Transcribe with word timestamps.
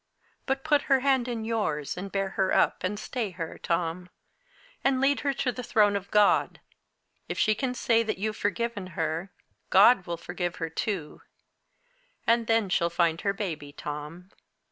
But 0.47 0.63
put 0.63 0.81
her 0.89 1.01
hand 1.01 1.27
in 1.27 1.45
yours, 1.45 1.95
and 1.95 2.11
bear 2.11 2.29
her 2.29 2.51
up, 2.51 2.83
and 2.83 2.97
stay 2.97 3.29
her, 3.29 3.59
Tom, 3.59 4.09
and 4.83 4.99
lead 4.99 5.19
her 5.19 5.31
to 5.35 5.51
the 5.51 5.61
throne 5.61 5.95
of 5.95 6.09
God. 6.09 6.59
If 7.29 7.37
she 7.37 7.53
can 7.53 7.75
say 7.75 8.01
that 8.01 8.17
you've 8.17 8.35
forgiven 8.35 8.87
her, 8.97 9.31
God 9.69 10.07
will 10.07 10.17
forgive 10.17 10.55
her 10.55 10.71
too. 10.71 11.21
And 12.25 12.47
then 12.47 12.67
she'll 12.67 12.89
find 12.89 13.21
her 13.21 13.31
baby, 13.33 13.71
Tom." 13.71 14.31